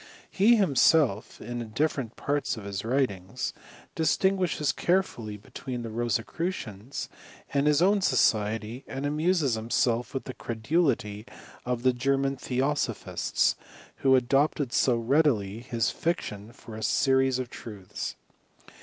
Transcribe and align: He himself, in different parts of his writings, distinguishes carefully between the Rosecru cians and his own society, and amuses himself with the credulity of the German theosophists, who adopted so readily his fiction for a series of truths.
He 0.31 0.55
himself, 0.55 1.39
in 1.39 1.69
different 1.75 2.15
parts 2.15 2.57
of 2.57 2.63
his 2.63 2.83
writings, 2.83 3.53
distinguishes 3.93 4.71
carefully 4.71 5.37
between 5.37 5.83
the 5.83 5.89
Rosecru 5.91 6.47
cians 6.49 7.07
and 7.53 7.67
his 7.67 7.83
own 7.83 8.01
society, 8.01 8.83
and 8.87 9.05
amuses 9.05 9.53
himself 9.53 10.15
with 10.15 10.23
the 10.23 10.33
credulity 10.33 11.27
of 11.67 11.83
the 11.83 11.93
German 11.93 12.35
theosophists, 12.35 13.55
who 13.97 14.15
adopted 14.15 14.73
so 14.73 14.97
readily 14.97 15.59
his 15.59 15.91
fiction 15.91 16.51
for 16.51 16.75
a 16.75 16.81
series 16.81 17.37
of 17.37 17.51
truths. 17.51 18.15